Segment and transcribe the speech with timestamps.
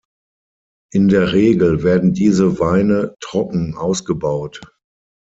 [0.91, 4.59] In der Regel werden diese Weine trocken ausgebaut.